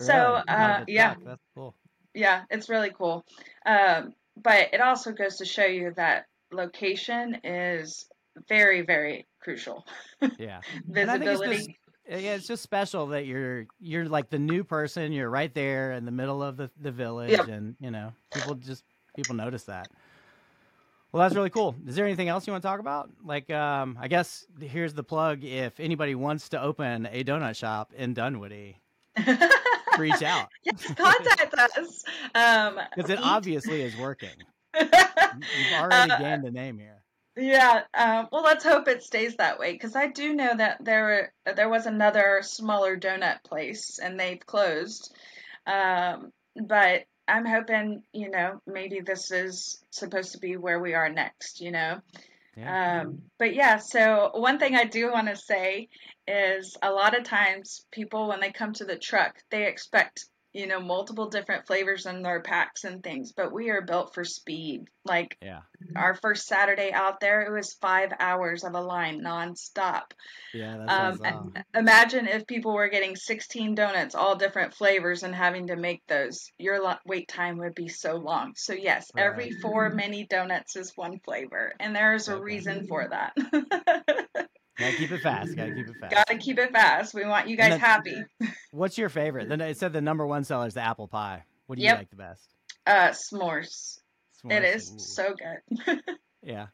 So, 0.00 0.42
uh, 0.48 0.82
yeah, 0.88 1.14
that's 1.24 1.40
cool 1.54 1.76
yeah, 2.14 2.44
it's 2.50 2.68
really 2.68 2.90
cool. 2.90 3.24
Um, 3.66 4.14
but 4.36 4.68
it 4.72 4.80
also 4.80 5.12
goes 5.12 5.36
to 5.36 5.44
show 5.44 5.64
you 5.64 5.92
that 5.96 6.26
location 6.52 7.38
is 7.44 8.06
very, 8.48 8.82
very 8.82 9.26
crucial. 9.40 9.86
Yeah, 10.38 10.60
visibility. 10.88 11.54
It's 11.54 11.66
just, 11.66 11.78
yeah, 12.08 12.34
it's 12.34 12.46
just 12.48 12.62
special 12.62 13.06
that 13.08 13.26
you're 13.26 13.66
you're 13.78 14.08
like 14.08 14.30
the 14.30 14.38
new 14.38 14.64
person. 14.64 15.12
You're 15.12 15.30
right 15.30 15.52
there 15.54 15.92
in 15.92 16.04
the 16.04 16.10
middle 16.10 16.42
of 16.42 16.56
the 16.56 16.70
the 16.80 16.90
village, 16.90 17.30
yep. 17.30 17.46
and 17.46 17.76
you 17.78 17.92
know 17.92 18.12
people 18.34 18.56
just 18.56 18.82
people 19.14 19.36
notice 19.36 19.62
that. 19.64 19.88
Well, 21.12 21.22
that's 21.22 21.34
really 21.34 21.50
cool. 21.50 21.76
Is 21.86 21.94
there 21.94 22.04
anything 22.04 22.28
else 22.28 22.46
you 22.46 22.52
want 22.52 22.62
to 22.62 22.68
talk 22.68 22.80
about? 22.80 23.10
Like, 23.24 23.48
um, 23.50 23.96
I 24.00 24.08
guess 24.08 24.44
here's 24.60 24.92
the 24.92 25.02
plug. 25.02 25.42
If 25.42 25.80
anybody 25.80 26.14
wants 26.14 26.50
to 26.50 26.60
open 26.60 27.08
a 27.10 27.24
donut 27.24 27.56
shop 27.56 27.92
in 27.96 28.12
Dunwoody, 28.12 28.80
reach 29.98 30.22
out. 30.22 30.48
yes, 30.64 30.94
contact 30.94 31.54
us. 31.54 32.04
Um, 32.34 32.78
because 32.94 33.10
it 33.10 33.18
obviously 33.22 33.82
is 33.82 33.96
working. 33.96 34.30
You've 34.80 34.90
already 35.74 36.10
uh, 36.10 36.18
gained 36.18 36.44
a 36.44 36.50
name 36.50 36.78
here. 36.78 37.02
Yeah. 37.36 37.82
Um, 37.94 38.28
well, 38.32 38.42
let's 38.42 38.64
hope 38.64 38.88
it 38.88 39.02
stays 39.02 39.36
that 39.36 39.58
way 39.58 39.72
because 39.72 39.94
I 39.94 40.08
do 40.08 40.34
know 40.34 40.56
that 40.56 40.84
there 40.84 41.32
there 41.56 41.68
was 41.68 41.86
another 41.86 42.40
smaller 42.42 42.96
donut 42.96 43.44
place 43.44 43.98
and 44.02 44.18
they've 44.18 44.44
closed. 44.44 45.14
Um, 45.66 46.32
but 46.66 47.04
I'm 47.28 47.46
hoping, 47.46 48.02
you 48.12 48.30
know, 48.30 48.60
maybe 48.66 49.00
this 49.00 49.30
is 49.30 49.84
supposed 49.90 50.32
to 50.32 50.38
be 50.38 50.56
where 50.56 50.80
we 50.80 50.94
are 50.94 51.08
next. 51.08 51.60
You 51.60 51.70
know. 51.70 52.00
Um, 52.66 53.22
but 53.38 53.54
yeah, 53.54 53.78
so 53.78 54.30
one 54.34 54.58
thing 54.58 54.74
I 54.74 54.84
do 54.84 55.12
want 55.12 55.28
to 55.28 55.36
say 55.36 55.88
is 56.26 56.76
a 56.82 56.90
lot 56.90 57.16
of 57.16 57.24
times 57.24 57.86
people, 57.90 58.28
when 58.28 58.40
they 58.40 58.52
come 58.52 58.72
to 58.74 58.84
the 58.84 58.98
truck, 58.98 59.34
they 59.50 59.66
expect 59.66 60.26
you 60.52 60.66
know, 60.66 60.80
multiple 60.80 61.28
different 61.28 61.66
flavors 61.66 62.06
in 62.06 62.22
their 62.22 62.40
packs 62.40 62.84
and 62.84 63.02
things, 63.02 63.32
but 63.32 63.52
we 63.52 63.70
are 63.70 63.82
built 63.82 64.14
for 64.14 64.24
speed. 64.24 64.84
Like 65.04 65.36
yeah. 65.42 65.60
our 65.96 66.14
first 66.14 66.46
Saturday 66.46 66.92
out 66.92 67.20
there, 67.20 67.42
it 67.42 67.52
was 67.52 67.76
five 67.80 68.12
hours 68.18 68.64
of 68.64 68.74
a 68.74 68.80
line 68.80 69.22
nonstop. 69.22 70.12
Yeah, 70.52 70.84
um, 70.86 71.20
um, 71.24 71.54
imagine 71.74 72.26
if 72.26 72.46
people 72.46 72.74
were 72.74 72.88
getting 72.88 73.16
16 73.16 73.74
donuts, 73.74 74.14
all 74.14 74.36
different 74.36 74.74
flavors, 74.74 75.22
and 75.22 75.34
having 75.34 75.68
to 75.68 75.76
make 75.76 76.02
those. 76.08 76.50
Your 76.58 76.78
wait 77.06 77.28
time 77.28 77.58
would 77.58 77.74
be 77.74 77.88
so 77.88 78.16
long. 78.16 78.52
So 78.56 78.72
yes, 78.72 79.06
right. 79.14 79.24
every 79.24 79.50
four 79.62 79.90
mini 79.90 80.26
donuts 80.28 80.76
is 80.76 80.92
one 80.94 81.18
flavor, 81.24 81.72
and 81.80 81.94
there's 81.94 82.28
a 82.28 82.34
okay. 82.34 82.42
reason 82.42 82.86
for 82.86 83.08
that. 83.08 83.34
Gotta 84.78 84.96
keep 84.96 85.10
it 85.10 85.20
fast. 85.20 85.56
Gotta 85.56 85.74
keep 85.74 85.88
it 85.88 85.96
fast. 86.00 86.14
Gotta 86.14 86.38
keep 86.38 86.58
it 86.58 86.70
fast. 86.70 87.14
We 87.14 87.24
want 87.24 87.48
you 87.48 87.56
guys 87.56 87.80
happy. 87.80 88.22
What's 88.70 88.96
your 88.96 89.08
favorite? 89.08 89.48
Then 89.48 89.60
it 89.60 89.76
said 89.76 89.92
the 89.92 90.00
number 90.00 90.26
one 90.26 90.44
seller 90.44 90.66
is 90.66 90.74
the 90.74 90.82
apple 90.82 91.08
pie. 91.08 91.44
What 91.66 91.78
do 91.78 91.84
you 91.84 91.90
like 91.90 92.10
the 92.10 92.16
best? 92.16 92.42
Uh, 92.86 93.10
s'mores. 93.10 93.98
s'mores. 94.42 94.50
It 94.50 94.64
is 94.64 94.92
Ooh. 94.92 94.98
so 94.98 95.34
good. 95.34 96.00
yeah, 96.42 96.66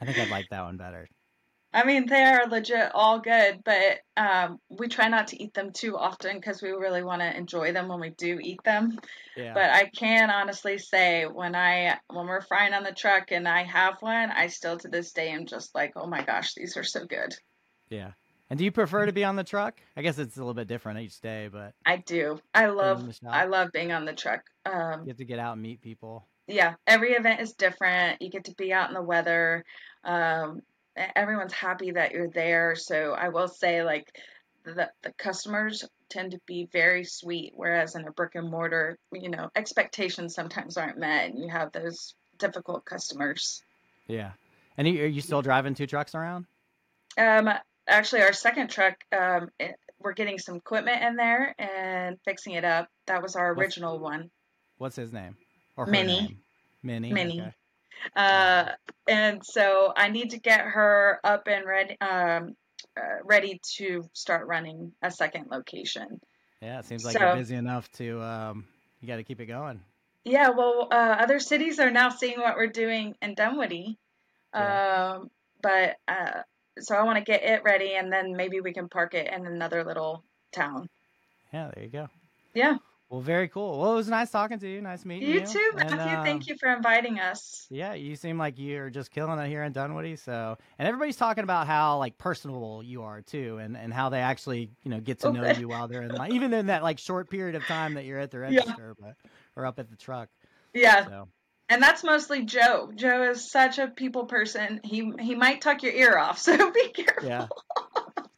I 0.00 0.04
think 0.04 0.18
I'd 0.18 0.30
like 0.30 0.46
that 0.50 0.62
one 0.62 0.76
better. 0.76 1.08
I 1.72 1.84
mean, 1.84 2.06
they 2.06 2.22
are 2.22 2.46
legit 2.46 2.92
all 2.94 3.20
good, 3.20 3.62
but 3.62 3.98
um, 4.16 4.58
we 4.70 4.88
try 4.88 5.08
not 5.08 5.28
to 5.28 5.42
eat 5.42 5.52
them 5.52 5.70
too 5.72 5.98
often 5.98 6.36
because 6.36 6.62
we 6.62 6.70
really 6.70 7.02
want 7.02 7.20
to 7.20 7.36
enjoy 7.36 7.72
them 7.72 7.88
when 7.88 8.00
we 8.00 8.08
do 8.10 8.38
eat 8.40 8.62
them. 8.64 8.98
Yeah. 9.36 9.52
But 9.52 9.70
I 9.70 9.90
can 9.94 10.30
honestly 10.30 10.78
say 10.78 11.26
when 11.26 11.54
I 11.54 11.98
when 12.08 12.26
we're 12.26 12.40
frying 12.40 12.72
on 12.72 12.84
the 12.84 12.92
truck 12.92 13.32
and 13.32 13.46
I 13.46 13.64
have 13.64 13.96
one, 14.00 14.30
I 14.30 14.46
still 14.46 14.78
to 14.78 14.88
this 14.88 15.12
day 15.12 15.28
am 15.28 15.44
just 15.44 15.74
like, 15.74 15.92
oh 15.96 16.06
my 16.06 16.22
gosh, 16.22 16.54
these 16.54 16.78
are 16.78 16.84
so 16.84 17.04
good. 17.04 17.34
Yeah. 17.90 18.12
And 18.50 18.58
do 18.58 18.64
you 18.64 18.72
prefer 18.72 19.04
to 19.04 19.12
be 19.12 19.24
on 19.24 19.36
the 19.36 19.44
truck? 19.44 19.78
I 19.96 20.02
guess 20.02 20.18
it's 20.18 20.36
a 20.36 20.40
little 20.40 20.54
bit 20.54 20.68
different 20.68 21.00
each 21.00 21.20
day, 21.20 21.48
but 21.52 21.74
I 21.84 21.98
do. 21.98 22.40
I 22.54 22.66
love 22.66 23.06
I 23.28 23.44
love 23.44 23.72
being 23.72 23.92
on 23.92 24.06
the 24.06 24.14
truck. 24.14 24.40
Um, 24.64 25.00
you 25.00 25.06
get 25.06 25.18
to 25.18 25.24
get 25.24 25.38
out 25.38 25.52
and 25.52 25.62
meet 25.62 25.82
people. 25.82 26.26
yeah, 26.46 26.74
every 26.86 27.12
event 27.12 27.40
is 27.40 27.52
different. 27.52 28.22
You 28.22 28.30
get 28.30 28.44
to 28.44 28.54
be 28.54 28.72
out 28.72 28.88
in 28.88 28.94
the 28.94 29.02
weather. 29.02 29.64
Um, 30.02 30.62
everyone's 30.96 31.52
happy 31.52 31.90
that 31.90 32.12
you're 32.12 32.30
there. 32.30 32.74
So 32.74 33.12
I 33.12 33.28
will 33.28 33.48
say, 33.48 33.82
like, 33.82 34.06
the 34.64 34.90
the 35.02 35.12
customers 35.18 35.84
tend 36.08 36.30
to 36.30 36.40
be 36.46 36.68
very 36.72 37.04
sweet, 37.04 37.52
whereas 37.54 37.96
in 37.96 38.08
a 38.08 38.12
brick 38.12 38.34
and 38.34 38.50
mortar, 38.50 38.96
you 39.12 39.28
know, 39.28 39.50
expectations 39.56 40.34
sometimes 40.34 40.78
aren't 40.78 40.98
met, 40.98 41.28
and 41.28 41.38
you 41.38 41.48
have 41.50 41.70
those 41.72 42.14
difficult 42.38 42.86
customers. 42.86 43.62
Yeah. 44.06 44.30
And 44.78 44.88
are 44.88 45.06
you 45.06 45.20
still 45.20 45.42
driving 45.42 45.74
two 45.74 45.86
trucks 45.86 46.14
around? 46.14 46.46
Um, 47.18 47.50
actually, 47.88 48.22
our 48.22 48.32
second 48.32 48.68
truck, 48.70 48.96
um, 49.18 49.48
it, 49.58 49.74
we're 49.98 50.12
getting 50.12 50.38
some 50.38 50.56
equipment 50.56 51.02
in 51.02 51.16
there 51.16 51.54
and 51.58 52.18
fixing 52.24 52.54
it 52.54 52.64
up. 52.64 52.88
That 53.06 53.22
was 53.22 53.34
our 53.36 53.52
What's 53.54 53.60
original 53.60 53.98
one, 53.98 54.30
what's 54.78 54.96
his 54.96 55.12
name 55.12 55.36
or 55.76 55.86
Minnie. 55.86 56.20
name? 56.20 56.38
Minnie. 56.82 57.12
Minnie. 57.12 57.40
Okay. 57.40 57.54
Uh, 58.14 58.72
and 59.08 59.42
so 59.44 59.92
I 59.96 60.08
need 60.08 60.30
to 60.30 60.38
get 60.38 60.60
her 60.60 61.18
up 61.24 61.48
and 61.48 61.66
ready, 61.66 62.00
um, 62.00 62.54
uh, 62.96 63.24
ready 63.24 63.60
to 63.76 64.08
start 64.12 64.46
running 64.46 64.92
a 65.02 65.10
second 65.10 65.46
location. 65.50 66.20
Yeah, 66.62 66.78
it 66.78 66.84
seems 66.84 67.04
like 67.04 67.18
you're 67.18 67.34
busy 67.36 67.56
enough 67.56 67.90
to 67.92 68.20
um 68.22 68.64
you 69.00 69.08
got 69.08 69.16
to 69.16 69.24
keep 69.24 69.40
it 69.40 69.46
going. 69.46 69.80
yeah, 70.24 70.50
well, 70.50 70.88
uh, 70.90 71.16
other 71.20 71.38
cities 71.40 71.78
are 71.78 71.90
now 71.90 72.08
seeing 72.10 72.38
what 72.40 72.56
we're 72.56 72.66
doing 72.68 73.14
in 73.22 73.34
Dunwoody. 73.34 73.96
Yeah. 74.54 75.14
Um, 75.16 75.30
but 75.62 75.96
uh, 76.08 76.42
so 76.80 76.94
I 76.96 77.02
want 77.04 77.18
to 77.18 77.24
get 77.24 77.42
it 77.42 77.62
ready, 77.64 77.94
and 77.94 78.12
then 78.12 78.34
maybe 78.36 78.60
we 78.60 78.72
can 78.72 78.88
park 78.88 79.14
it 79.14 79.32
in 79.32 79.46
another 79.46 79.84
little 79.84 80.24
town. 80.52 80.88
Yeah, 81.52 81.70
there 81.74 81.84
you 81.84 81.90
go. 81.90 82.08
Yeah, 82.54 82.76
Well, 83.10 83.20
very 83.20 83.48
cool. 83.48 83.78
Well, 83.78 83.92
it 83.92 83.96
was 83.96 84.08
nice 84.08 84.30
talking 84.30 84.58
to 84.58 84.68
you. 84.68 84.80
Nice 84.82 85.04
meeting 85.04 85.28
you 85.28 85.34
you. 85.34 85.44
too, 85.44 85.72
And 85.76 85.98
Matthew. 85.98 86.00
um 86.00 86.24
Thank 86.24 86.46
you 86.46 86.56
for 86.60 86.72
inviting 86.72 87.18
us. 87.20 87.70
yeah, 87.70 87.92
you 87.92 88.16
seem 88.16 88.38
like 88.38 88.58
you're 88.58 88.88
just 88.88 89.10
killing 89.10 89.38
it 89.38 89.48
here 89.48 89.62
in 89.62 89.72
Dunwoody. 89.72 90.16
So, 90.16 90.56
and 90.78 90.88
everybody's 90.88 91.16
talking 91.16 91.44
about 91.44 91.66
how 91.66 91.98
like 91.98 92.16
personable 92.16 92.82
you 92.82 93.02
are 93.02 93.20
too, 93.20 93.58
and 93.58 93.76
and 93.76 93.92
how 93.92 94.08
they 94.08 94.20
actually 94.20 94.70
you 94.82 94.90
know 94.90 95.00
get 95.00 95.20
to 95.20 95.28
Oh, 95.28 95.32
know 95.32 95.44
you 95.58 95.68
while 95.68 95.86
they're 95.88 96.02
in 96.02 96.14
line, 96.16 96.32
even 96.32 96.52
in 96.54 96.66
that 96.66 96.82
like 96.82 96.98
short 96.98 97.28
period 97.30 97.54
of 97.56 97.66
time 97.66 97.94
that 97.94 98.04
you're 98.06 98.18
at 98.18 98.30
the 98.30 98.38
Yeah, 98.38 98.60
register, 98.64 98.94
but 98.98 99.16
or 99.56 99.66
up 99.66 99.78
at 99.78 99.90
the 99.90 99.96
truck. 99.96 100.30
yeah. 100.74 101.04
So 101.04 101.28
And 101.68 101.82
that's 101.82 102.02
mostly 102.02 102.44
Joe. 102.44 102.90
Joe 102.94 103.30
is 103.30 103.50
such 103.50 103.78
a 103.78 103.88
people 103.88 104.24
person. 104.24 104.80
He 104.84 105.12
he 105.20 105.34
might 105.34 105.60
tuck 105.60 105.82
your 105.82 105.92
ear 105.92 106.18
off, 106.18 106.38
so 106.38 106.70
be 106.70 106.88
careful 106.88 107.28
yeah. 107.28 107.46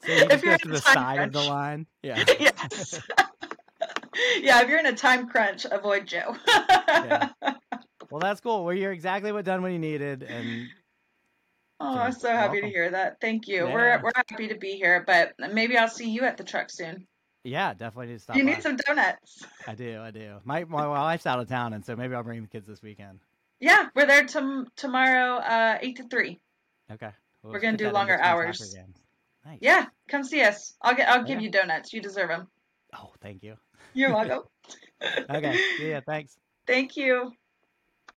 So 0.02 0.12
you 0.12 0.26
if 0.30 0.42
you're 0.42 0.56
to 0.56 0.68
the 0.68 0.80
side 0.80 1.20
of 1.20 1.32
the 1.32 1.42
line. 1.42 1.87
Yeah. 2.02 2.25
yes. 2.40 2.99
yeah, 4.40 4.62
if 4.62 4.68
you're 4.70 4.78
in 4.78 4.87
a 4.87 4.94
time 4.94 5.28
crunch, 5.28 5.66
avoid 5.70 6.06
Joe. 6.06 6.34
yeah. 6.49 7.28
Well, 8.10 8.18
that's 8.18 8.40
cool. 8.40 8.64
Well, 8.64 8.75
you're 8.75 8.92
exactly 8.92 9.30
what 9.30 9.44
Dunwoody 9.44 9.76
needed, 9.76 10.22
and 10.22 10.68
oh, 11.80 11.94
so 11.94 12.00
I'm 12.00 12.12
so 12.12 12.28
happy 12.30 12.62
to 12.62 12.66
hear 12.66 12.90
that. 12.90 13.20
Thank 13.20 13.46
you. 13.46 13.64
We're 13.66 14.00
we're 14.02 14.12
happy 14.16 14.49
to 14.49 14.54
be 14.56 14.72
here, 14.72 15.04
but 15.06 15.34
maybe 15.52 15.76
I'll 15.76 15.87
see 15.87 16.10
you 16.10 16.22
at 16.22 16.38
the 16.38 16.44
truck 16.44 16.70
soon. 16.70 17.06
Yeah, 17.44 17.73
definitely 17.73 18.09
need 18.09 18.14
to 18.14 18.20
stop 18.20 18.37
You 18.37 18.44
by. 18.44 18.50
need 18.50 18.62
some 18.62 18.76
donuts. 18.76 19.44
I 19.66 19.75
do, 19.75 20.00
I 20.00 20.11
do. 20.11 20.37
My 20.44 20.64
my 20.64 20.87
wife's 20.87 21.26
out 21.26 21.40
of 21.40 21.49
town, 21.49 21.73
and 21.73 21.85
so 21.85 21.97
maybe 21.97 22.14
I'll 22.14 22.23
bring 22.23 22.42
the 22.42 22.49
kids 22.49 22.66
this 22.66 22.82
weekend. 22.82 23.20
Yeah, 23.61 23.88
we're 23.94 24.06
there 24.06 24.26
tom- 24.26 24.68
tomorrow, 24.76 25.37
uh, 25.37 25.78
eight 25.80 25.97
to 25.97 26.09
three. 26.09 26.40
Okay, 26.90 27.11
we'll 27.42 27.52
We're 27.52 27.61
gonna 27.61 27.76
do 27.76 27.90
longer 27.90 28.18
hours. 28.20 28.75
Nice. 29.44 29.59
Yeah, 29.62 29.87
come 30.09 30.23
see 30.23 30.42
us. 30.42 30.75
I'll 30.82 30.94
get 30.94 31.09
I'll 31.09 31.25
give 31.25 31.40
you 31.40 31.50
donuts. 31.50 31.92
You 31.94 32.02
deserve 32.02 32.28
them. 32.28 32.49
Oh, 32.94 33.12
thank 33.23 33.42
you. 33.42 33.56
You're 33.94 34.12
welcome. 34.14 34.42
Okay. 35.30 35.59
Ya. 35.80 36.00
Thanks. 36.06 36.37
Thank 36.66 36.97
you. 36.99 37.32